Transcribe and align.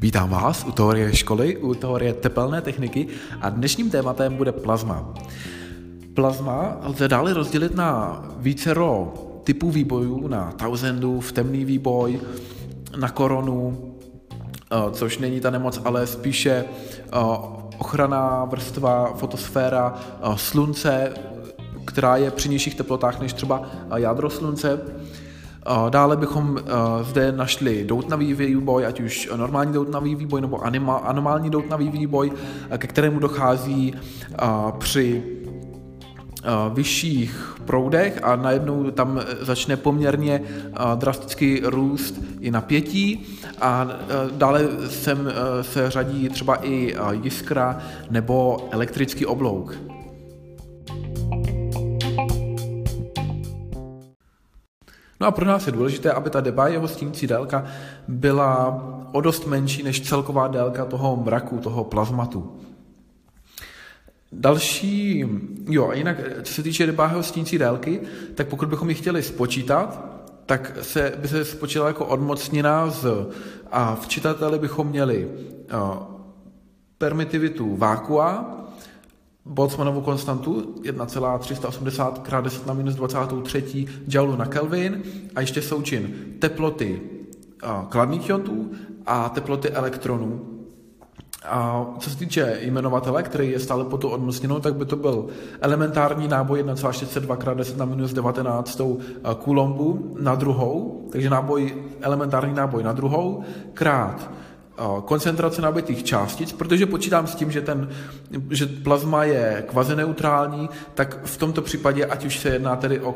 Vítám 0.00 0.30
vás 0.30 0.64
u 0.64 0.72
teorie 0.72 1.14
školy, 1.16 1.56
u 1.56 1.74
teorie 1.74 2.14
tepelné 2.14 2.60
techniky 2.60 3.06
a 3.40 3.50
dnešním 3.50 3.90
tématem 3.90 4.36
bude 4.36 4.52
plazma. 4.52 5.14
Plazma 6.14 6.76
lze 6.82 7.08
dále 7.08 7.34
rozdělit 7.34 7.74
na 7.74 8.22
vícero 8.38 9.14
typů 9.44 9.70
výbojů, 9.70 10.28
na 10.28 10.54
v 11.20 11.32
temný 11.32 11.64
výboj, 11.64 12.20
na 12.96 13.08
koronu, 13.08 13.94
eh, 14.72 14.90
což 14.92 15.18
není 15.18 15.40
ta 15.40 15.50
nemoc, 15.50 15.80
ale 15.84 16.06
spíše 16.06 16.64
eh, 16.64 17.08
ochranná 17.78 18.44
vrstva, 18.44 19.14
fotosféra, 19.14 19.94
eh, 19.94 20.32
slunce, 20.36 21.14
která 21.84 22.16
je 22.16 22.30
při 22.30 22.48
nižších 22.48 22.74
teplotách 22.74 23.20
než 23.20 23.32
třeba 23.32 23.62
jádro 23.96 24.30
slunce. 24.30 24.80
Dále 25.88 26.16
bychom 26.16 26.58
zde 27.02 27.32
našli 27.32 27.84
doutnavý 27.84 28.34
výboj, 28.34 28.86
ať 28.86 29.00
už 29.00 29.30
normální 29.36 29.72
doutnavý 29.72 30.14
výboj 30.14 30.40
nebo 30.40 30.64
anomální 31.06 31.50
doutnavý 31.50 31.88
výboj, 31.88 32.32
ke 32.78 32.86
kterému 32.86 33.18
dochází 33.18 33.94
při 34.78 35.22
vyšších 36.74 37.56
proudech 37.64 38.20
a 38.22 38.36
najednou 38.36 38.90
tam 38.90 39.20
začne 39.40 39.76
poměrně 39.76 40.42
drasticky 40.94 41.62
růst 41.64 42.20
i 42.40 42.50
napětí 42.50 43.26
a 43.60 43.88
dále 44.30 44.68
sem 44.88 45.32
se 45.62 45.90
řadí 45.90 46.28
třeba 46.28 46.64
i 46.66 46.96
jiskra 47.22 47.78
nebo 48.10 48.68
elektrický 48.70 49.26
oblouk. 49.26 49.78
No 55.20 55.26
a 55.26 55.30
pro 55.30 55.46
nás 55.46 55.66
je 55.66 55.72
důležité, 55.72 56.12
aby 56.12 56.30
ta 56.30 56.40
deba 56.40 56.68
jeho 56.68 56.88
stínící 56.88 57.26
délka 57.26 57.64
byla 58.08 58.82
o 59.12 59.20
dost 59.20 59.46
menší 59.46 59.82
než 59.82 60.00
celková 60.00 60.48
délka 60.48 60.84
toho 60.84 61.16
mraku, 61.16 61.58
toho 61.58 61.84
plazmatu. 61.84 62.60
Další, 64.32 65.24
jo, 65.68 65.88
a 65.88 65.94
jinak, 65.94 66.16
co 66.42 66.52
se 66.52 66.62
týče 66.62 66.86
Debáheho 66.86 67.22
stínící 67.22 67.58
délky, 67.58 68.00
tak 68.34 68.48
pokud 68.48 68.68
bychom 68.68 68.88
ji 68.88 68.94
chtěli 68.94 69.22
spočítat, 69.22 70.04
tak 70.46 70.78
se, 70.82 71.12
by 71.16 71.28
se 71.28 71.44
spočítala 71.44 71.88
jako 71.88 72.06
odmocnina 72.06 72.90
z, 72.90 73.06
a 73.70 73.94
v 73.94 74.08
čitateli 74.08 74.58
bychom 74.58 74.86
měli 74.86 75.26
uh, 75.26 75.96
permitivitu 76.98 77.76
vákua, 77.76 78.56
Boltzmannovu 79.46 80.00
konstantu 80.00 80.74
1,380 80.82 82.18
x 82.18 82.30
10 82.42 82.66
na 82.66 82.74
minus 82.74 82.94
23 82.94 83.86
joule 84.08 84.36
na 84.36 84.46
Kelvin 84.46 85.02
a 85.34 85.40
ještě 85.40 85.62
součin 85.62 86.14
teploty 86.38 87.00
kladných 87.88 88.28
ionů 88.28 88.70
a 89.06 89.28
teploty 89.28 89.70
elektronů. 89.70 90.40
A 91.44 91.86
co 91.98 92.10
se 92.10 92.18
týče 92.18 92.58
jmenovatele, 92.60 93.22
který 93.22 93.50
je 93.50 93.60
stále 93.60 93.84
pod 93.84 94.00
tou 94.00 94.08
odmocněnou, 94.08 94.60
tak 94.60 94.74
by 94.74 94.84
to 94.84 94.96
byl 94.96 95.26
elementární 95.60 96.28
náboj 96.28 96.62
1,42 96.62 97.34
x 97.34 97.56
10 97.56 97.76
na 97.76 97.84
minus 97.84 98.12
19 98.12 98.80
kulombu 99.38 100.16
na 100.20 100.34
druhou, 100.34 101.06
takže 101.12 101.30
náboj, 101.30 101.74
elementární 102.00 102.54
náboj 102.54 102.82
na 102.82 102.92
druhou, 102.92 103.42
krát 103.74 104.30
koncentrace 105.04 105.62
nabitých 105.62 106.04
částic, 106.04 106.52
protože 106.52 106.86
počítám 106.86 107.26
s 107.26 107.34
tím, 107.34 107.50
že, 107.50 107.60
ten, 107.60 107.88
že 108.50 108.66
plazma 108.66 109.24
je 109.24 109.64
kvazineutrální, 109.68 110.68
tak 110.94 111.24
v 111.24 111.36
tomto 111.36 111.62
případě, 111.62 112.06
ať 112.06 112.24
už 112.24 112.38
se 112.38 112.48
jedná 112.48 112.76
tedy 112.76 113.00
o 113.00 113.14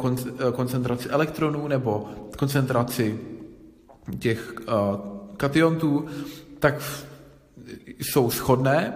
koncentraci 0.52 1.08
elektronů 1.08 1.68
nebo 1.68 2.08
koncentraci 2.38 3.18
těch 4.18 4.54
uh, 4.60 5.00
kationtů, 5.36 6.06
tak 6.58 6.74
jsou 7.98 8.30
shodné. 8.30 8.92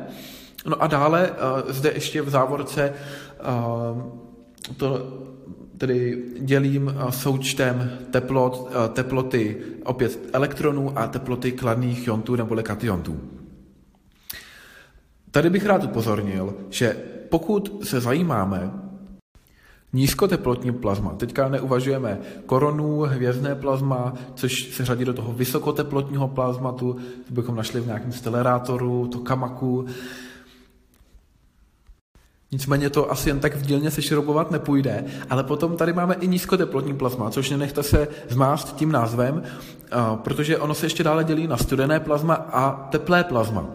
No 0.66 0.82
a 0.82 0.86
dále 0.86 1.30
uh, 1.30 1.72
zde 1.72 1.92
ještě 1.94 2.22
v 2.22 2.30
závorce 2.30 2.94
to 4.76 5.12
tedy 5.78 6.22
dělím 6.38 6.94
eh, 6.96 7.12
součtem 7.12 7.90
teplot, 8.10 8.70
eh, 8.70 8.88
teploty 8.88 9.56
opět 9.84 10.18
elektronů 10.32 10.98
a 10.98 11.06
teploty 11.06 11.52
kladných 11.52 12.06
iontů 12.06 12.36
nebo 12.36 12.56
kationtů. 12.62 13.20
Tady 15.30 15.50
bych 15.50 15.66
rád 15.66 15.84
upozornil, 15.84 16.54
že 16.70 16.96
pokud 17.28 17.80
se 17.84 18.00
zajímáme 18.00 18.70
nízkoteplotní 19.92 20.72
plazma, 20.72 21.10
teďka 21.10 21.48
neuvažujeme 21.48 22.18
koronu, 22.46 23.00
hvězdné 23.00 23.54
plazma, 23.54 24.14
což 24.34 24.52
se 24.52 24.84
řadí 24.84 25.04
do 25.04 25.14
toho 25.14 25.32
vysokoteplotního 25.32 26.28
plazmatu, 26.28 26.96
to 27.28 27.34
bychom 27.34 27.56
našli 27.56 27.80
v 27.80 27.86
nějakém 27.86 28.12
stelerátoru, 28.12 29.10
kamaku, 29.22 29.86
Nicméně 32.54 32.90
to 32.90 33.10
asi 33.10 33.28
jen 33.28 33.40
tak 33.40 33.56
v 33.56 33.66
dílně 33.66 33.90
sešrobovat 33.90 34.50
nepůjde, 34.50 35.04
ale 35.30 35.44
potom 35.44 35.76
tady 35.76 35.92
máme 35.92 36.14
i 36.14 36.28
nízkoteplotní 36.28 36.94
plazma, 36.94 37.30
což 37.30 37.50
nenechte 37.50 37.82
se 37.82 38.08
zmást 38.28 38.76
tím 38.76 38.92
názvem, 38.92 39.42
protože 40.16 40.58
ono 40.58 40.74
se 40.74 40.86
ještě 40.86 41.04
dále 41.04 41.24
dělí 41.24 41.46
na 41.46 41.56
studené 41.56 42.00
plazma 42.00 42.34
a 42.34 42.88
teplé 42.90 43.24
plazma. 43.24 43.66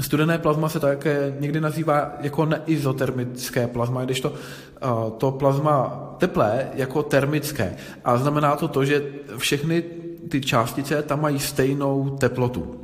Studené 0.00 0.38
plazma 0.38 0.68
se 0.68 0.80
také 0.80 1.36
někdy 1.40 1.60
nazývá 1.60 2.12
jako 2.20 2.44
neizotermické 2.44 3.66
plazma, 3.66 4.04
když 4.04 4.20
to, 4.20 4.32
to 5.18 5.30
plazma 5.30 6.14
teplé 6.18 6.68
jako 6.74 7.02
termické. 7.02 7.76
A 8.04 8.16
znamená 8.16 8.56
to 8.56 8.68
to, 8.68 8.84
že 8.84 9.04
všechny 9.36 9.82
ty 10.28 10.40
částice 10.40 11.02
tam 11.02 11.20
mají 11.20 11.38
stejnou 11.38 12.10
teplotu. 12.10 12.81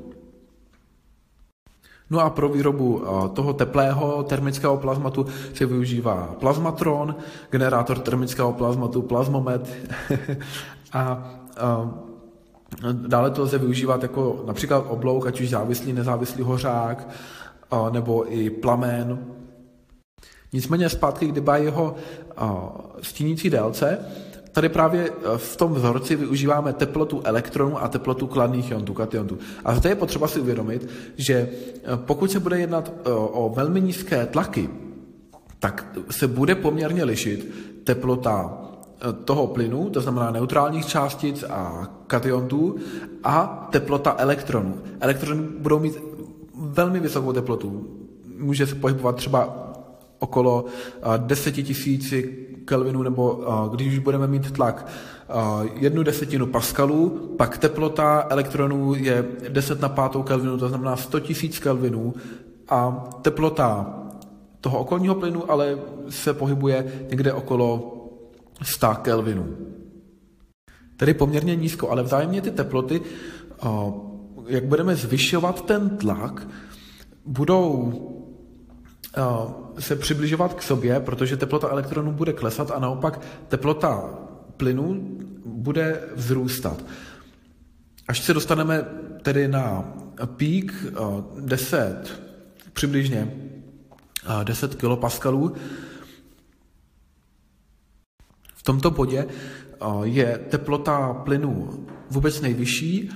No 2.11 2.21
a 2.21 2.31
pro 2.31 2.49
výrobu 2.49 3.03
eh, 3.03 3.29
toho 3.29 3.53
teplého 3.53 4.23
termického 4.23 4.77
plazmatu 4.77 5.27
se 5.55 5.67
využívá 5.67 6.37
plazmatron, 6.41 7.15
generátor 7.51 7.99
termického 7.99 8.53
plazmatu, 8.53 9.03
plazmomet 9.03 9.69
a 10.93 11.33
eh, 11.57 12.09
Dále 12.93 13.31
to 13.31 13.43
lze 13.43 13.59
využívat 13.59 14.03
jako 14.03 14.45
například 14.47 14.85
oblouk, 14.89 15.27
ať 15.27 15.41
už 15.41 15.49
závislý, 15.49 15.93
nezávislý 15.93 16.43
hořák, 16.43 17.09
eh, 17.09 17.77
nebo 17.91 18.33
i 18.33 18.51
plamen. 18.51 19.19
Nicméně 20.53 20.89
zpátky 20.89 21.33
k 21.33 21.57
jeho 21.57 21.95
stínící 23.01 23.51
délce, 23.51 23.99
Tady 24.59 24.69
právě 24.69 25.11
eh, 25.11 25.39
v 25.39 25.57
tom 25.57 25.75
vzorci 25.75 26.17
využíváme 26.17 26.73
teplotu 26.73 27.21
elektronů 27.25 27.83
a 27.83 27.89
teplotu 27.89 28.27
kladných 28.27 28.71
ionů, 28.71 28.95
kationů. 28.95 29.39
A 29.65 29.75
zde 29.75 29.91
je 29.91 29.95
potřeba 29.95 30.29
si 30.29 30.41
uvědomit, 30.41 30.89
že 31.17 31.35
eh, 31.35 31.81
pokud 31.97 32.31
se 32.31 32.41
bude 32.41 32.61
jednat 32.61 32.93
eh, 32.93 33.11
o 33.11 33.53
velmi 33.57 33.81
nízké 33.81 34.27
tlaky, 34.27 34.69
tak 35.59 35.87
se 36.11 36.27
bude 36.27 36.55
poměrně 36.55 37.05
lišit 37.05 37.55
teplota 37.85 38.59
toho 39.25 39.47
plynu, 39.47 39.91
to 39.91 40.01
znamená 40.01 40.31
neutrálních 40.31 40.87
částic 40.87 41.45
a 41.51 41.89
kationů, 42.07 42.77
a 43.25 43.69
teplota 43.71 44.15
elektronů. 44.19 44.75
Elektrony 45.01 45.43
budou 45.59 45.79
mít 45.79 45.99
velmi 46.55 47.01
vysokou 47.01 47.33
teplotu. 47.33 47.87
Může 48.39 48.67
se 48.67 48.75
pohybovat 48.75 49.17
třeba 49.17 49.73
okolo 50.19 50.65
10 51.19 51.53
tisíci 51.53 52.48
Kelvinů, 52.69 53.03
nebo 53.03 53.45
když 53.71 53.93
už 53.93 53.99
budeme 53.99 54.27
mít 54.27 54.53
tlak 54.53 54.87
jednu 55.75 56.03
desetinu 56.03 56.47
paskalů, 56.47 57.35
pak 57.39 57.59
teplota 57.59 58.27
elektronů 58.31 58.95
je 58.95 59.25
10 59.49 59.81
na 59.81 59.89
pátou 59.89 60.23
Kelvinu, 60.23 60.59
to 60.59 60.69
znamená 60.69 60.97
100 60.97 61.21
tisíc 61.21 61.59
Kelvinů 61.59 62.15
a 62.69 63.09
teplota 63.23 63.95
toho 64.61 64.79
okolního 64.79 65.15
plynu 65.15 65.51
ale 65.51 65.79
se 66.09 66.35
pohybuje 66.35 67.07
někde 67.11 67.33
okolo 67.33 67.95
100 68.63 68.95
Kelvinů. 69.03 69.57
Tedy 70.97 71.15
poměrně 71.15 71.57
nízko, 71.57 71.91
ale 71.91 72.03
vzájemně 72.03 72.41
ty 72.41 72.51
teploty, 72.51 73.01
jak 74.47 74.65
budeme 74.65 74.97
zvyšovat 74.97 75.65
ten 75.65 75.89
tlak, 75.89 76.49
budou 77.27 77.93
se 79.79 79.97
přibližovat 79.97 80.55
k 80.55 80.63
sobě, 80.63 81.01
protože 81.01 81.37
teplota 81.37 81.69
elektronů 81.69 82.13
bude 82.13 82.33
klesat 82.33 82.71
a 82.71 82.79
naopak 82.79 83.21
teplota 83.49 84.19
plynu 84.57 85.19
bude 85.45 86.03
vzrůstat. 86.15 86.85
Až 88.09 88.21
se 88.21 88.35
dostaneme 88.35 88.85
tedy 89.23 89.49
na 89.49 89.95
pík 90.37 90.73
10, 91.41 92.23
přibližně 92.73 93.33
10 94.45 94.75
kilopaskalů, 94.75 95.55
v 98.55 98.63
tomto 98.63 98.91
bodě 98.91 99.27
je 100.03 100.39
teplota 100.39 101.15
plynu 101.15 101.87
vůbec 102.11 102.41
nejvyšší, 102.41 103.11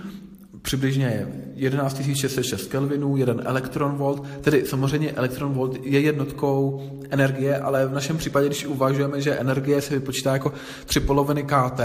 přibližně 0.62 1.28
11 1.54 2.02
606 2.02 2.66
kelvinů, 2.66 3.16
jeden 3.16 3.42
elektronvolt, 3.44 4.26
tedy 4.40 4.66
samozřejmě 4.66 5.12
elektronvolt 5.12 5.86
je 5.86 6.00
jednotkou 6.00 6.82
energie, 7.10 7.58
ale 7.58 7.86
v 7.86 7.92
našem 7.92 8.18
případě, 8.18 8.46
když 8.46 8.66
uvažujeme, 8.66 9.20
že 9.20 9.38
energie 9.38 9.80
se 9.80 9.94
vypočítá 9.94 10.32
jako 10.32 10.52
tři 10.86 11.00
poloviny 11.00 11.42
KT, 11.42 11.80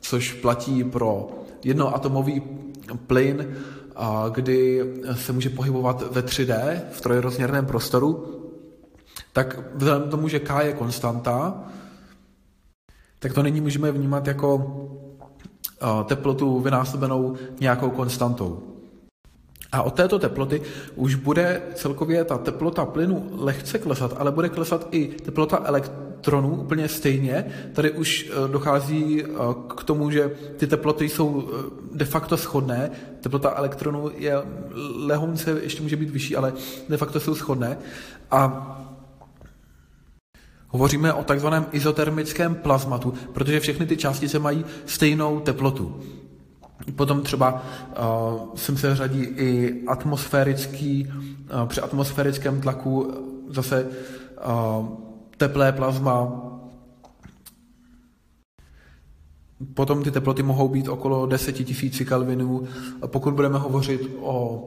což 0.00 0.32
platí 0.32 0.84
pro 0.84 1.28
jednoatomový 1.64 2.42
plyn, 3.06 3.56
kdy 4.32 4.84
se 5.14 5.32
může 5.32 5.50
pohybovat 5.50 6.12
ve 6.12 6.20
3D, 6.20 6.80
v 6.90 7.00
trojrozměrném 7.00 7.66
prostoru, 7.66 8.36
tak 9.32 9.58
vzhledem 9.74 10.08
k 10.08 10.10
tomu, 10.10 10.28
že 10.28 10.40
K 10.40 10.60
je 10.62 10.72
konstanta, 10.72 11.64
tak 13.18 13.32
to 13.32 13.42
nyní 13.42 13.60
můžeme 13.60 13.92
vnímat 13.92 14.26
jako 14.26 14.76
teplotu 16.04 16.60
vynásobenou 16.60 17.36
nějakou 17.60 17.90
konstantou. 17.90 18.62
A 19.72 19.82
od 19.82 19.94
této 19.94 20.18
teploty 20.18 20.62
už 20.94 21.14
bude 21.14 21.62
celkově 21.74 22.24
ta 22.24 22.38
teplota 22.38 22.84
plynu 22.84 23.30
lehce 23.32 23.78
klesat, 23.78 24.14
ale 24.18 24.32
bude 24.32 24.48
klesat 24.48 24.88
i 24.90 25.06
teplota 25.06 25.62
elektronů 25.64 26.56
úplně 26.56 26.88
stejně. 26.88 27.44
Tady 27.72 27.90
už 27.90 28.30
e, 28.30 28.48
dochází 28.48 29.22
e, 29.22 29.26
k 29.76 29.84
tomu, 29.84 30.10
že 30.10 30.30
ty 30.56 30.66
teploty 30.66 31.08
jsou 31.08 31.42
e, 31.42 31.96
de 31.96 32.04
facto 32.04 32.36
shodné. 32.36 32.90
Teplota 33.20 33.54
elektronů 33.56 34.10
je 34.16 34.34
lehonce, 34.96 35.50
ještě 35.62 35.82
může 35.82 35.96
být 35.96 36.10
vyšší, 36.10 36.36
ale 36.36 36.52
de 36.88 36.96
facto 36.96 37.20
jsou 37.20 37.34
shodné. 37.34 37.78
A 38.30 38.76
Hovoříme 40.70 41.12
o 41.12 41.24
takzvaném 41.24 41.66
izotermickém 41.72 42.54
plazmatu, 42.54 43.14
protože 43.32 43.60
všechny 43.60 43.86
ty 43.86 43.96
částice 43.96 44.38
mají 44.38 44.64
stejnou 44.86 45.40
teplotu. 45.40 46.00
Potom 46.96 47.22
třeba 47.22 47.52
uh, 47.52 48.54
sem 48.54 48.76
se 48.76 48.96
řadí 48.96 49.22
i 49.22 49.82
atmosférický, 49.86 51.06
uh, 51.06 51.68
při 51.68 51.80
atmosférickém 51.80 52.60
tlaku 52.60 53.12
zase 53.48 53.84
uh, 53.84 54.88
teplé 55.36 55.72
plazma. 55.72 56.42
Potom 59.74 60.02
ty 60.02 60.10
teploty 60.10 60.42
mohou 60.42 60.68
být 60.68 60.88
okolo 60.88 61.26
10 61.26 61.82
000 61.82 61.92
kelvinů. 62.08 62.68
Pokud 63.06 63.34
budeme 63.34 63.58
hovořit 63.58 64.10
o 64.20 64.64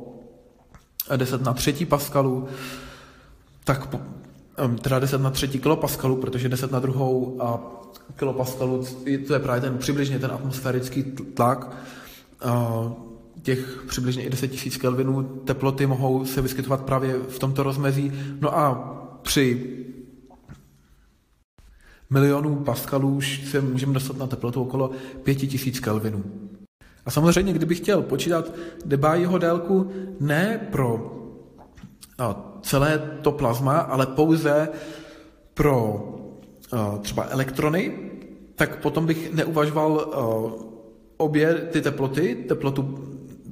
10 1.16 1.42
na 1.42 1.54
3 1.54 1.86
paskalu, 1.86 2.48
tak 3.64 3.96
teda 4.82 5.00
10 5.00 5.22
na 5.22 5.30
3 5.30 5.48
kilopaskalů, 5.48 6.16
protože 6.16 6.50
10 6.50 6.72
na 6.72 6.80
druhou 6.80 7.38
a 7.42 7.60
kilopaskalů, 8.16 8.86
to 9.28 9.34
je 9.34 9.40
právě 9.40 9.62
ten 9.62 9.78
přibližně 9.78 10.20
ten 10.20 10.32
atmosférický 10.32 11.04
tlak, 11.04 11.78
těch 13.42 13.84
přibližně 13.88 14.24
i 14.24 14.30
10 14.30 14.52
000 14.52 14.78
kelvinů 14.82 15.24
teploty 15.24 15.86
mohou 15.86 16.26
se 16.26 16.42
vyskytovat 16.42 16.82
právě 16.82 17.14
v 17.14 17.40
tomto 17.40 17.64
rozmezí. 17.64 18.12
No 18.42 18.58
a 18.58 19.00
při 19.22 19.78
milionů 22.10 22.56
paskalů 22.56 23.22
se 23.22 23.62
můžeme 23.62 23.94
dostat 23.94 24.18
na 24.18 24.28
teplotu 24.28 24.62
okolo 24.62 24.92
5000 25.24 25.80
kelvinů. 25.80 26.24
A 27.06 27.12
samozřejmě, 27.12 27.54
kdybych 27.54 27.78
chtěl 27.78 28.02
počítat 28.02 28.52
Debyeho 28.86 29.38
délku 29.38 29.92
ne 30.20 30.68
pro 30.72 31.20
celé 32.62 33.02
to 33.22 33.32
plazma, 33.32 33.78
ale 33.80 34.06
pouze 34.06 34.70
pro 35.54 36.04
třeba 37.02 37.26
elektrony, 37.30 37.92
tak 38.56 38.82
potom 38.82 39.06
bych 39.06 39.34
neuvažoval 39.34 40.14
obě 41.18 41.54
ty 41.54 41.82
teploty, 41.82 42.46
teplotu 42.48 43.00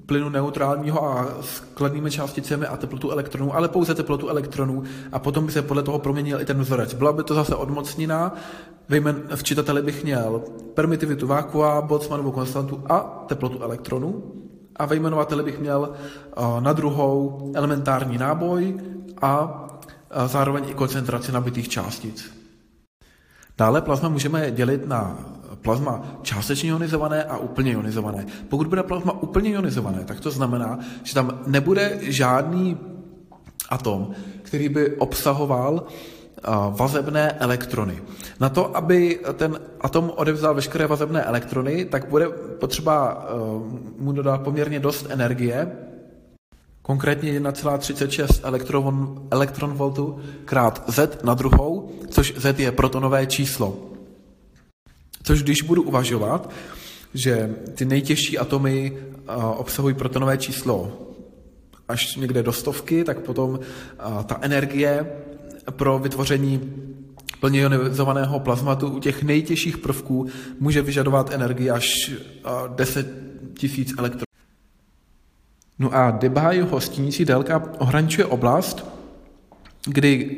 plynu 0.05 0.29
neutrálního 0.29 1.05
a 1.05 1.27
s 1.41 1.59
kladnými 1.59 2.11
částicemi 2.11 2.65
a 2.65 2.77
teplotu 2.77 3.11
elektronů, 3.11 3.55
ale 3.55 3.67
pouze 3.67 3.95
teplotu 3.95 4.29
elektronů. 4.29 4.83
A 5.11 5.19
potom 5.19 5.45
by 5.45 5.51
se 5.51 5.61
podle 5.61 5.83
toho 5.83 5.99
proměnil 5.99 6.41
i 6.41 6.45
ten 6.45 6.59
vzorec. 6.59 6.93
Byla 6.93 7.13
by 7.13 7.23
to 7.23 7.33
zase 7.33 7.55
odmocnina, 7.55 8.35
v 9.35 9.43
čitateli 9.43 9.81
bych 9.81 10.03
měl 10.03 10.41
permitivitu 10.73 11.27
vákua, 11.27 11.81
Boltzmannovu 11.81 12.31
konstantu 12.31 12.83
a 12.89 13.25
teplotu 13.27 13.63
elektronů 13.63 14.23
a 14.75 14.85
ve 14.85 14.95
jmenovateli 14.95 15.43
bych 15.43 15.59
měl 15.59 15.93
na 16.59 16.73
druhou 16.73 17.51
elementární 17.55 18.17
náboj 18.17 18.79
a 19.21 19.63
zároveň 20.25 20.63
i 20.69 20.73
koncentraci 20.73 21.31
nabitých 21.31 21.69
částic. 21.69 22.31
Dále 23.57 23.81
plazma 23.81 24.09
můžeme 24.09 24.51
dělit 24.51 24.87
na 24.87 25.17
plazma 25.61 26.03
částečně 26.21 26.69
ionizované 26.69 27.23
a 27.23 27.37
úplně 27.37 27.71
ionizované. 27.71 28.25
Pokud 28.49 28.67
bude 28.67 28.83
plazma 28.83 29.21
úplně 29.21 29.49
ionizované, 29.49 30.03
tak 30.05 30.19
to 30.19 30.31
znamená, 30.31 30.79
že 31.03 31.13
tam 31.13 31.39
nebude 31.47 31.97
žádný 32.01 32.77
atom, 33.69 34.11
který 34.41 34.69
by 34.69 34.97
obsahoval 34.97 35.83
vazebné 36.69 37.31
elektrony. 37.31 38.01
Na 38.39 38.49
to, 38.49 38.77
aby 38.77 39.19
ten 39.33 39.59
atom 39.81 40.11
odevzal 40.15 40.53
veškeré 40.53 40.87
vazebné 40.87 41.23
elektrony, 41.23 41.85
tak 41.85 42.07
bude 42.09 42.29
potřeba 42.59 43.27
mu 43.97 44.11
dodat 44.11 44.41
poměrně 44.41 44.79
dost 44.79 45.05
energie, 45.09 45.71
konkrétně 46.81 47.39
1,36 47.39 48.39
elektron, 48.43 49.21
elektronvoltů 49.31 50.19
krát 50.45 50.83
Z 50.87 51.23
na 51.23 51.33
druhou, 51.33 51.91
což 52.09 52.33
Z 52.37 52.59
je 52.59 52.71
protonové 52.71 53.25
číslo. 53.25 53.77
Což 55.23 55.43
když 55.43 55.61
budu 55.61 55.83
uvažovat, 55.83 56.49
že 57.13 57.55
ty 57.75 57.85
nejtěžší 57.85 58.37
atomy 58.37 58.97
obsahují 59.57 59.95
protonové 59.95 60.37
číslo 60.37 60.91
až 61.87 62.15
někde 62.15 62.43
do 62.43 62.53
stovky, 62.53 63.03
tak 63.03 63.19
potom 63.19 63.59
ta 64.25 64.37
energie 64.41 65.05
pro 65.69 65.99
vytvoření 65.99 66.73
plně 67.39 67.59
ionizovaného 67.59 68.39
plazmatu 68.39 68.87
u 68.87 68.99
těch 68.99 69.23
nejtěžších 69.23 69.77
prvků 69.77 70.27
může 70.59 70.81
vyžadovat 70.81 71.33
energii 71.33 71.69
až 71.69 72.11
10 72.75 73.07
000 73.63 73.75
elektronů. 73.97 74.23
No 75.79 75.95
a 75.95 76.11
Debyeho 76.11 76.81
stínící 76.81 77.25
délka 77.25 77.73
ohraničuje 77.79 78.25
oblast, 78.25 78.85
kdy 79.85 80.37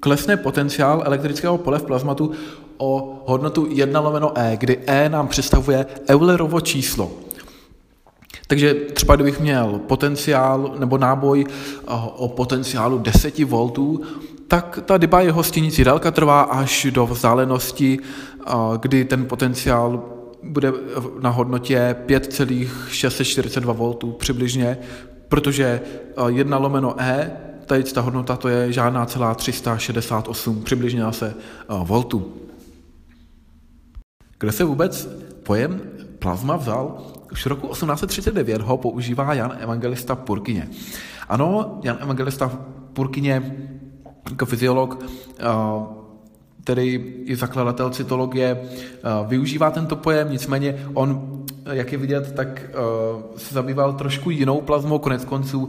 klesne 0.00 0.36
potenciál 0.36 1.02
elektrického 1.06 1.58
pole 1.58 1.78
v 1.78 1.82
plazmatu 1.82 2.32
o 2.76 3.22
hodnotu 3.26 3.66
1 3.70 4.00
lomeno 4.00 4.38
E, 4.38 4.56
kdy 4.56 4.78
E 4.86 5.08
nám 5.08 5.28
představuje 5.28 5.86
Eulerovo 6.08 6.60
číslo. 6.60 7.12
Takže 8.46 8.74
třeba 8.74 9.14
kdybych 9.14 9.40
měl 9.40 9.80
potenciál 9.86 10.74
nebo 10.78 10.98
náboj 10.98 11.44
o 12.16 12.28
potenciálu 12.28 12.98
10 12.98 13.38
V, 13.38 13.70
tak 14.52 14.78
ta 14.84 15.20
jeho 15.20 15.42
stínící 15.42 15.84
délka 15.84 16.10
trvá 16.10 16.42
až 16.42 16.86
do 16.90 17.06
vzdálenosti, 17.06 17.98
kdy 18.80 19.04
ten 19.04 19.24
potenciál 19.24 20.04
bude 20.42 20.72
na 21.20 21.30
hodnotě 21.30 21.96
5,642 22.06 23.72
V 23.72 24.12
přibližně, 24.18 24.78
protože 25.28 25.80
1 26.28 26.58
lomeno 26.58 26.94
E, 27.00 27.30
tady 27.66 27.82
ta 27.82 28.00
hodnota 28.00 28.36
to 28.36 28.48
je 28.48 28.72
žádná 28.72 29.06
celá 29.06 29.34
368 29.34 30.62
přibližně 30.62 31.00
zase 31.00 31.34
voltů. 31.68 32.32
Kde 34.38 34.52
se 34.52 34.64
vůbec 34.64 35.08
pojem 35.42 35.80
plazma 36.18 36.56
vzal? 36.56 37.02
Už 37.32 37.46
roku 37.46 37.68
1839 37.68 38.60
ho 38.60 38.76
používá 38.76 39.34
Jan 39.34 39.56
Evangelista 39.60 40.14
Purkyně. 40.14 40.68
Ano, 41.28 41.80
Jan 41.82 41.98
Evangelista 42.00 42.58
Purkyně 42.92 43.56
jako 44.30 44.46
fyziolog, 44.46 45.04
který 46.64 47.14
i 47.24 47.36
zakladatel 47.36 47.90
cytologie, 47.90 48.60
využívá 49.26 49.70
tento 49.70 49.96
pojem, 49.96 50.30
nicméně 50.30 50.86
on, 50.94 51.38
jak 51.72 51.92
je 51.92 51.98
vidět, 51.98 52.32
tak 52.32 52.62
se 53.36 53.54
zabýval 53.54 53.92
trošku 53.92 54.30
jinou 54.30 54.60
plazmou, 54.60 54.98
konec 54.98 55.24
konců. 55.24 55.68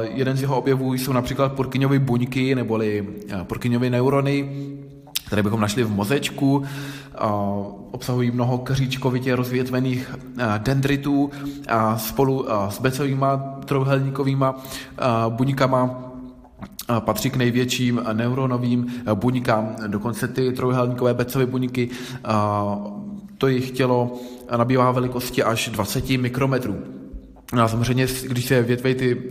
Jeden 0.00 0.36
z 0.36 0.42
jeho 0.42 0.58
objevů 0.58 0.94
jsou 0.94 1.12
například 1.12 1.52
Purkyňovy 1.52 1.98
buňky, 1.98 2.54
neboli 2.54 3.08
Purkyňovy 3.42 3.90
neurony, 3.90 4.66
které 5.26 5.42
bychom 5.42 5.60
našli 5.60 5.84
v 5.84 5.90
mozečku. 5.90 6.62
Obsahují 7.90 8.30
mnoho 8.30 8.58
kříčkovitě 8.58 9.36
rozvětvených 9.36 10.14
dendritů 10.58 11.30
a 11.68 11.98
spolu 11.98 12.46
s 12.68 12.80
becovýma 12.80 13.58
trojuhelníkovýma 13.64 14.54
buňkama 15.28 16.07
patří 16.98 17.30
k 17.30 17.36
největším 17.36 18.02
neuronovým 18.12 18.86
buňkám. 19.14 19.76
Dokonce 19.86 20.28
ty 20.28 20.52
trojuhelníkové 20.52 21.14
becové 21.14 21.46
buňky, 21.46 21.88
to 23.38 23.46
jejich 23.46 23.70
tělo 23.70 24.12
nabývá 24.56 24.92
velikosti 24.92 25.42
až 25.42 25.68
20 25.68 26.10
mikrometrů. 26.10 26.76
No 27.54 27.62
a 27.62 27.68
samozřejmě, 27.68 28.06
když 28.28 28.44
se 28.46 28.62
větvejí 28.62 28.94
ty 28.94 29.22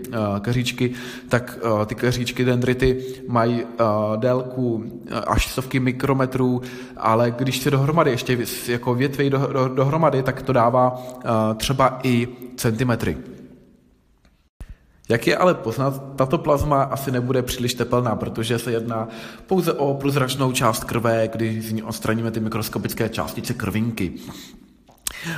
keříčky, 0.41 0.91
tak 1.29 1.59
ty 1.85 1.95
keříčky, 1.95 2.45
dendrity, 2.45 3.03
mají 3.27 3.63
délku 4.15 4.83
až 5.27 5.51
stovky 5.51 5.79
mikrometrů, 5.79 6.61
ale 6.97 7.31
když 7.31 7.59
se 7.59 7.71
dohromady 7.71 8.11
ještě 8.11 8.37
jako 8.67 8.95
větvejí 8.95 9.29
do, 9.29 9.49
do, 9.53 9.67
dohromady, 9.67 10.23
tak 10.23 10.41
to 10.41 10.53
dává 10.53 11.03
třeba 11.57 11.99
i 12.03 12.27
centimetry. 12.55 13.17
Jak 15.09 15.27
je 15.27 15.37
ale 15.37 15.53
poznat, 15.53 16.03
tato 16.15 16.37
plazma 16.37 16.83
asi 16.83 17.11
nebude 17.11 17.41
příliš 17.41 17.73
tepelná, 17.73 18.15
protože 18.15 18.59
se 18.59 18.71
jedná 18.71 19.07
pouze 19.47 19.73
o 19.73 19.93
průzračnou 19.93 20.51
část 20.51 20.83
krve, 20.83 21.27
kdy 21.27 21.61
z 21.61 21.71
ní 21.71 21.83
odstraníme 21.83 22.31
ty 22.31 22.39
mikroskopické 22.39 23.09
částice 23.09 23.53
krvinky. 23.53 24.13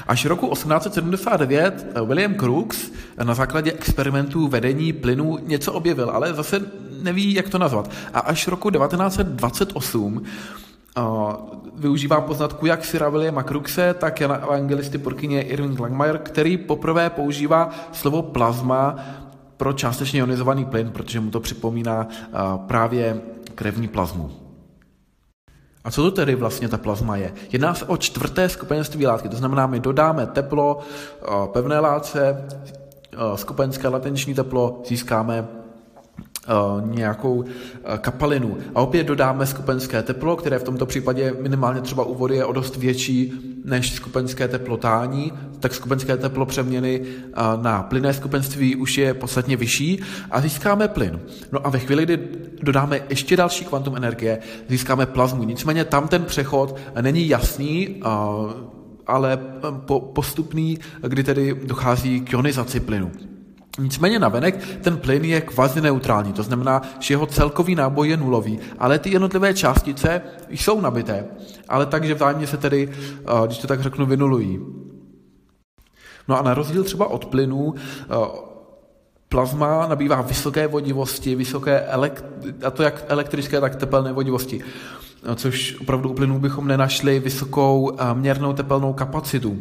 Až 0.07 0.25
roku 0.25 0.47
1879 0.47 1.87
William 2.05 2.33
Crookes 2.35 2.91
na 3.23 3.33
základě 3.33 3.71
experimentů 3.71 4.47
vedení 4.47 4.93
plynu 4.93 5.37
něco 5.41 5.73
objevil, 5.73 6.09
ale 6.09 6.33
zase 6.33 6.61
neví, 7.01 7.33
jak 7.33 7.49
to 7.49 7.57
nazvat. 7.57 7.91
A 8.13 8.19
až 8.19 8.47
roku 8.47 8.69
1928 8.69 10.23
uh, 10.97 11.33
využívá 11.75 12.21
poznatku 12.21 12.65
jak 12.65 12.85
Sira 12.85 13.09
Williama 13.09 13.43
Crookese, 13.43 13.93
tak 13.93 14.21
Evangelisty 14.21 14.97
Porkyně 14.97 15.41
Irving 15.41 15.79
Langmayer, 15.79 16.17
který 16.17 16.57
poprvé 16.57 17.09
používá 17.09 17.69
slovo 17.91 18.21
plazma 18.21 18.95
pro 19.59 19.73
částečně 19.73 20.19
ionizovaný 20.19 20.65
plyn, 20.65 20.91
protože 20.91 21.19
mu 21.19 21.31
to 21.31 21.39
připomíná 21.39 22.07
právě 22.67 23.21
krevní 23.55 23.87
plazmu. 23.87 24.31
A 25.83 25.91
co 25.91 26.03
to 26.03 26.11
tedy 26.11 26.35
vlastně 26.35 26.67
ta 26.67 26.77
plazma 26.77 27.17
je? 27.17 27.33
Jedná 27.51 27.73
se 27.73 27.85
o 27.85 27.97
čtvrté 27.97 28.49
skupenství 28.49 29.05
látky, 29.05 29.29
to 29.29 29.37
znamená, 29.37 29.67
my 29.67 29.79
dodáme 29.79 30.25
teplo 30.27 30.79
pevné 31.53 31.79
látce, 31.79 32.45
skupenské 33.35 33.87
latenční 33.87 34.33
teplo, 34.33 34.81
získáme 34.87 35.47
nějakou 36.85 37.43
kapalinu. 37.97 38.57
A 38.75 38.81
opět 38.81 39.07
dodáme 39.07 39.45
skupenské 39.45 40.03
teplo, 40.03 40.35
které 40.35 40.59
v 40.59 40.63
tomto 40.63 40.85
případě 40.85 41.33
minimálně 41.41 41.81
třeba 41.81 42.03
u 42.03 42.15
vody 42.15 42.35
je 42.35 42.45
o 42.45 42.53
dost 42.53 42.75
větší 42.75 43.33
než 43.65 43.93
skupenské 43.93 44.47
teplotání, 44.47 45.33
tak 45.59 45.73
skupenské 45.73 46.17
teplo 46.17 46.45
přeměny 46.45 47.01
na 47.61 47.83
plynné 47.83 48.13
skupenství 48.13 48.75
už 48.75 48.97
je 48.97 49.13
podstatně 49.13 49.57
vyšší 49.57 49.99
a 50.31 50.41
získáme 50.41 50.87
plyn. 50.87 51.19
No 51.51 51.67
a 51.67 51.69
ve 51.69 51.79
chvíli, 51.79 52.03
kdy 52.03 52.19
dodáme 52.63 53.01
ještě 53.09 53.37
další 53.37 53.65
kvantum 53.65 53.95
energie, 53.95 54.39
získáme 54.69 55.05
plazmu. 55.05 55.43
Nicméně 55.43 55.85
tam 55.85 56.07
ten 56.07 56.25
přechod 56.25 56.77
není 57.01 57.27
jasný, 57.27 58.01
ale 59.07 59.39
postupný, 60.13 60.79
kdy 61.07 61.23
tedy 61.23 61.55
dochází 61.63 62.21
k 62.21 62.33
ionizaci 62.33 62.79
plynu. 62.79 63.11
Nicméně 63.79 64.19
navenek 64.19 64.79
ten 64.81 64.97
plyn 64.97 65.25
je 65.25 65.41
kvazi 65.41 65.81
neutrální, 65.81 66.33
to 66.33 66.43
znamená, 66.43 66.81
že 66.99 67.13
jeho 67.13 67.25
celkový 67.25 67.75
náboj 67.75 68.09
je 68.09 68.17
nulový, 68.17 68.59
ale 68.79 68.99
ty 68.99 69.09
jednotlivé 69.09 69.53
částice 69.53 70.21
jsou 70.49 70.81
nabité, 70.81 71.25
ale 71.69 71.85
takže 71.85 72.13
vzájemně 72.13 72.47
se 72.47 72.57
tedy, 72.57 72.89
eh, 72.91 73.47
když 73.47 73.57
to 73.57 73.67
tak 73.67 73.81
řeknu, 73.81 74.05
vynulují. 74.05 74.59
No 76.27 76.39
a 76.39 76.41
na 76.41 76.53
rozdíl 76.53 76.83
třeba 76.83 77.07
od 77.07 77.25
plynů, 77.25 77.73
eh, 77.75 78.15
plazma 79.29 79.87
nabývá 79.87 80.21
vysoké 80.21 80.67
vodivosti, 80.67 81.35
vysoké 81.35 81.87
elekt- 81.91 82.25
a 82.65 82.71
to 82.71 82.83
jak 82.83 83.05
elektrické, 83.07 83.61
tak 83.61 83.75
tepelné 83.75 84.11
vodivosti, 84.13 84.61
eh, 85.23 85.35
což 85.35 85.77
opravdu 85.81 86.09
u 86.09 86.13
plynů 86.13 86.39
bychom 86.39 86.67
nenašli 86.67 87.19
vysokou 87.19 87.91
měrnou 88.13 88.53
tepelnou 88.53 88.93
kapacitu 88.93 89.57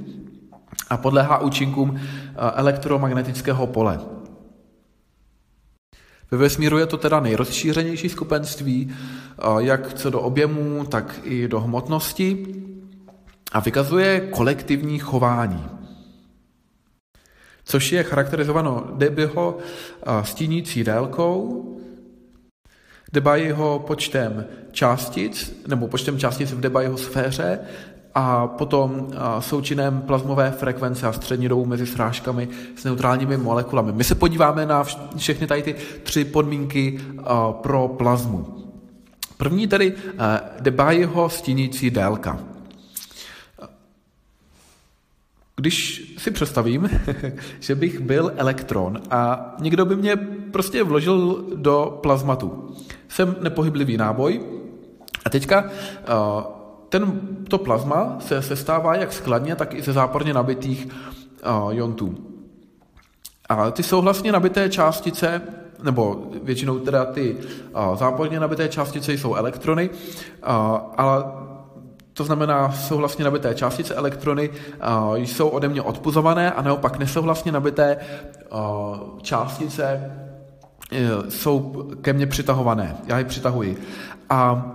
a 0.90 0.96
podléhá 0.96 1.38
účinkům 1.38 2.00
eh, 2.00 2.34
elektromagnetického 2.36 3.66
pole. 3.66 4.00
Ve 6.30 6.38
vesmíru 6.38 6.78
je 6.78 6.86
to 6.86 6.96
teda 6.96 7.20
nejrozšířenější 7.20 8.08
skupenství, 8.08 8.90
eh, 8.90 9.42
jak 9.58 9.94
co 9.94 10.10
do 10.10 10.20
objemu, 10.20 10.84
tak 10.84 11.20
i 11.22 11.48
do 11.48 11.60
hmotnosti 11.60 12.46
a 13.52 13.60
vykazuje 13.60 14.20
kolektivní 14.20 14.98
chování. 14.98 15.64
Což 17.64 17.92
je 17.92 18.02
charakterizováno 18.02 18.86
Debyho 18.96 19.58
eh, 19.58 20.24
stínící 20.24 20.84
délkou, 20.84 21.64
Debayho 23.12 23.84
počtem 23.86 24.46
částic, 24.72 25.62
nebo 25.66 25.88
počtem 25.88 26.18
částic 26.18 26.52
v 26.52 26.60
Debayho 26.60 26.96
sféře 26.96 27.58
a 28.18 28.46
potom 28.46 29.06
součinem 29.40 30.00
plazmové 30.00 30.50
frekvence 30.50 31.06
a 31.06 31.12
střední 31.12 31.48
dobu 31.48 31.64
mezi 31.64 31.86
srážkami 31.86 32.48
s 32.76 32.84
neutrálními 32.84 33.36
molekulami. 33.36 33.92
My 33.92 34.04
se 34.04 34.14
podíváme 34.14 34.66
na 34.66 34.84
všechny 35.16 35.46
tady 35.46 35.62
ty 35.62 35.74
tři 36.02 36.24
podmínky 36.24 37.00
pro 37.50 37.88
plazmu. 37.88 38.46
První 39.36 39.66
tedy 39.68 39.94
Debyeho 40.60 41.28
stínící 41.28 41.90
délka. 41.90 42.38
Když 45.56 46.02
si 46.18 46.30
představím, 46.30 46.90
že 47.60 47.74
bych 47.74 48.00
byl 48.00 48.32
elektron 48.36 49.00
a 49.10 49.54
někdo 49.60 49.84
by 49.84 49.96
mě 49.96 50.16
prostě 50.52 50.82
vložil 50.82 51.44
do 51.54 51.98
plazmatu. 52.02 52.76
Jsem 53.08 53.36
nepohyblivý 53.40 53.96
náboj 53.96 54.40
a 55.24 55.30
teďka 55.30 55.70
ten, 56.88 57.20
to 57.48 57.58
plazma 57.58 58.16
se 58.20 58.42
sestává 58.42 58.94
jak 58.94 59.12
skladně, 59.12 59.56
tak 59.56 59.74
i 59.74 59.82
ze 59.82 59.92
záporně 59.92 60.34
nabitých 60.34 60.88
uh, 60.88 61.72
jontů. 61.72 62.14
A 63.48 63.70
ty 63.70 63.82
souhlasně 63.82 64.32
nabité 64.32 64.68
částice, 64.68 65.42
nebo 65.82 66.22
většinou 66.42 66.78
teda 66.78 67.04
ty 67.04 67.36
uh, 67.36 67.96
záporně 67.96 68.40
nabité 68.40 68.68
částice 68.68 69.12
jsou 69.12 69.34
elektrony, 69.34 69.90
uh, 69.90 70.46
ale 70.96 71.24
to 72.12 72.24
znamená, 72.24 72.72
souhlasně 72.72 73.24
nabité 73.24 73.54
částice 73.54 73.94
elektrony 73.94 74.50
uh, 74.50 75.16
jsou 75.16 75.48
ode 75.48 75.68
mě 75.68 75.82
odpuzované 75.82 76.52
a 76.52 76.62
naopak 76.62 76.98
nesouhlasně 76.98 77.52
nabité 77.52 77.96
uh, 78.52 79.18
částice 79.22 80.12
uh, 80.92 81.28
jsou 81.28 81.88
ke 82.00 82.12
mně 82.12 82.26
přitahované. 82.26 82.96
Já 83.06 83.18
je 83.18 83.24
přitahuji. 83.24 83.76
A 84.30 84.70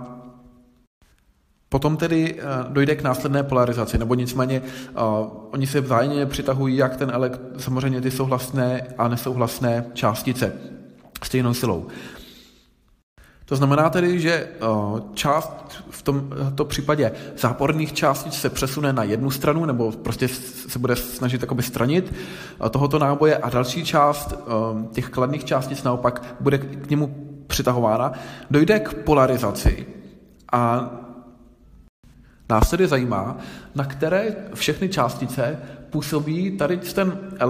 Potom 1.74 1.96
tedy 1.96 2.34
eh, 2.38 2.42
dojde 2.68 2.96
k 2.96 3.02
následné 3.02 3.42
polarizaci, 3.42 3.98
nebo 3.98 4.14
nicméně 4.14 4.60
uh, 4.60 5.02
oni 5.50 5.66
se 5.66 5.80
vzájemně 5.80 6.26
přitahují, 6.26 6.76
jak 6.76 6.96
ten 6.96 7.10
elekt, 7.10 7.40
samozřejmě 7.56 8.00
ty 8.00 8.10
souhlasné 8.10 8.86
a 8.98 9.08
nesouhlasné 9.08 9.84
částice 9.92 10.52
stejnou 11.22 11.54
silou. 11.54 11.86
To 13.44 13.56
znamená 13.56 13.90
tedy, 13.90 14.20
že 14.20 14.48
uh, 14.62 15.00
část 15.14 15.82
v 15.90 16.02
tomto 16.02 16.64
případě 16.64 17.12
záporných 17.38 17.92
částic 17.92 18.34
se 18.34 18.50
přesune 18.50 18.92
na 18.92 19.02
jednu 19.02 19.30
stranu, 19.30 19.64
nebo 19.64 19.92
prostě 19.92 20.28
se 20.68 20.78
bude 20.78 20.96
snažit 20.96 21.40
jakoby 21.40 21.62
stranit 21.62 22.14
tohoto 22.70 22.98
náboje 22.98 23.36
a 23.36 23.50
další 23.50 23.84
část 23.84 24.32
uh, 24.32 24.86
těch 24.92 25.08
kladných 25.08 25.44
částic 25.44 25.82
naopak 25.82 26.36
bude 26.40 26.58
k 26.58 26.90
němu 26.90 27.14
přitahována. 27.46 28.12
Dojde 28.50 28.80
k 28.80 28.94
polarizaci 28.94 29.86
a 30.52 30.90
Nás 32.48 32.70
tedy 32.70 32.86
zajímá, 32.86 33.38
na 33.74 33.84
které 33.84 34.36
všechny 34.54 34.88
částice 34.88 35.58
působí 35.90 36.56
tady 36.56 36.76
ten 36.76 37.18
eh, 37.34 37.46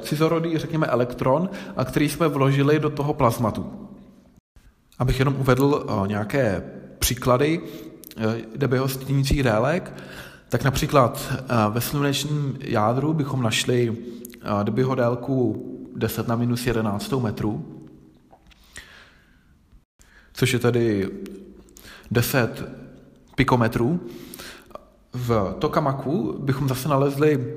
cizorodý, 0.00 0.58
řekněme, 0.58 0.86
elektron, 0.86 1.50
který 1.84 2.08
jsme 2.08 2.28
vložili 2.28 2.78
do 2.78 2.90
toho 2.90 3.14
plazmatu. 3.14 3.88
Abych 4.98 5.18
jenom 5.18 5.36
uvedl 5.38 5.86
eh, 5.86 6.08
nějaké 6.08 6.62
příklady 6.98 7.60
eh, 8.16 8.36
Debyho 8.56 8.88
stínících 8.88 9.42
délek, 9.42 9.92
tak 10.48 10.64
například 10.64 11.32
ve 11.70 11.80
slunečním 11.80 12.58
jádru 12.60 13.12
bychom 13.12 13.42
našli 13.42 13.96
Debyho 14.62 14.94
délku 14.94 15.64
10 15.96 16.28
na 16.28 16.36
minus 16.36 16.66
11 16.66 17.12
metrů, 17.12 17.80
což 20.32 20.52
je 20.52 20.58
tedy 20.58 21.10
10 22.10 22.64
pikometrů. 23.34 24.00
V 25.14 25.54
Tokamaku 25.58 26.36
bychom 26.38 26.68
zase 26.68 26.88
nalezli 26.88 27.54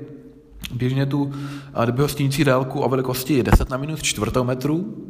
běžně 0.74 1.06
tu 1.06 1.32
stínící 2.06 2.44
délku 2.44 2.80
o 2.80 2.88
velikosti 2.88 3.42
10 3.42 3.70
na 3.70 3.76
minus 3.76 4.02
čtvrtou 4.02 4.44
metru, 4.44 5.06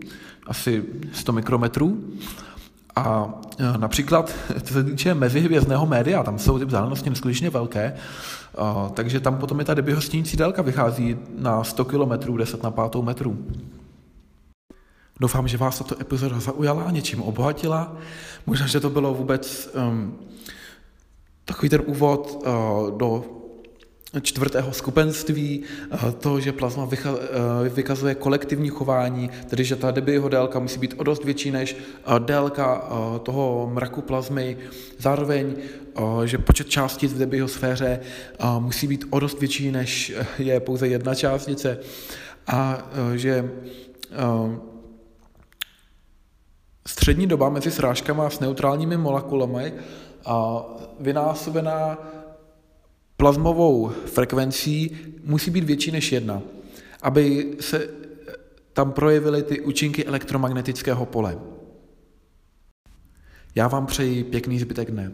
asi 0.46 0.84
100 1.12 1.32
mikrometrů. 1.32 2.04
A 2.96 3.28
e, 3.58 3.78
například, 3.78 4.34
co 4.62 4.74
se 4.74 4.84
týče 4.84 5.14
mezihvězdného 5.14 5.86
média, 5.86 6.22
tam 6.22 6.38
jsou 6.38 6.58
ty 6.58 6.64
vzdálenosti 6.64 7.10
neskutečně 7.10 7.50
velké, 7.50 7.94
takže 8.94 9.20
tam 9.20 9.36
potom 9.36 9.58
je 9.58 9.64
ta 9.64 9.74
stínící 9.98 10.36
délka 10.36 10.62
vychází 10.62 11.16
na 11.38 11.64
100 11.64 11.84
km, 11.84 12.36
10 12.36 12.62
na 12.62 12.70
5 12.70 13.02
metru. 13.02 13.38
Doufám, 15.20 15.48
že 15.48 15.56
vás 15.56 15.78
tato 15.78 16.00
epizoda 16.00 16.40
zaujala, 16.40 16.90
něčím 16.90 17.22
obohatila. 17.22 17.96
Možná, 18.46 18.66
že 18.66 18.80
to 18.80 18.90
bylo 18.90 19.14
vůbec 19.14 19.70
um, 19.74 20.18
takový 21.48 21.68
ten 21.68 21.82
úvod 21.86 22.44
uh, 22.46 22.98
do 22.98 23.24
čtvrtého 24.22 24.72
skupenství, 24.72 25.62
to, 26.18 26.40
že 26.40 26.52
plazma 26.52 26.88
vykazuje 27.74 28.14
kolektivní 28.14 28.68
chování, 28.68 29.30
tedy 29.46 29.64
že 29.64 29.76
ta 29.76 29.90
Debyho 29.90 30.28
délka 30.28 30.58
musí 30.58 30.78
být 30.78 30.94
o 30.96 31.02
dost 31.02 31.24
větší 31.24 31.50
než 31.50 31.76
délka 32.18 32.88
toho 33.22 33.70
mraku 33.72 34.02
plazmy, 34.02 34.56
zároveň, 34.98 35.54
že 36.24 36.38
počet 36.38 36.70
částic 36.70 37.12
v 37.12 37.18
Debyho 37.18 37.48
sféře 37.48 38.00
musí 38.58 38.86
být 38.86 39.04
o 39.10 39.20
dost 39.20 39.40
větší 39.40 39.70
než 39.70 40.12
je 40.38 40.60
pouze 40.60 40.88
jedna 40.88 41.14
částice. 41.14 41.78
A 42.46 42.88
že 43.14 43.50
střední 46.86 47.26
doba 47.26 47.48
mezi 47.48 47.70
srážkama 47.70 48.30
s 48.30 48.40
neutrálními 48.40 48.96
molekulami 48.96 49.72
vynásobená 51.00 51.98
plazmovou 53.16 53.88
frekvencí 53.88 54.96
musí 55.24 55.50
být 55.50 55.64
větší 55.64 55.90
než 55.90 56.12
jedna, 56.12 56.42
aby 57.02 57.56
se 57.60 57.88
tam 58.72 58.92
projevily 58.92 59.42
ty 59.42 59.60
účinky 59.60 60.04
elektromagnetického 60.04 61.06
pole. 61.06 61.38
Já 63.54 63.68
vám 63.68 63.86
přeji 63.86 64.24
pěkný 64.24 64.58
zbytek 64.58 64.90
dne. 64.90 65.12